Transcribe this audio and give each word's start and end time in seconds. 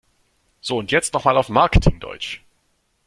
So, 0.61 0.79
und 0.79 0.91
jetzt 0.91 1.13
noch 1.13 1.25
mal 1.25 1.37
auf 1.37 1.49
Marketing-Deutsch! 1.49 2.41